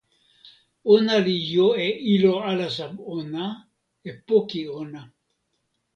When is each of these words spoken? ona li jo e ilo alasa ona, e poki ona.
ona 0.93 1.15
li 1.25 1.35
jo 1.51 1.67
e 1.85 1.87
ilo 2.13 2.33
alasa 2.49 2.85
ona, 3.17 3.45
e 4.09 4.11
poki 4.27 4.61
ona. 4.81 5.01